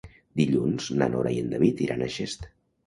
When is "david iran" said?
1.55-2.05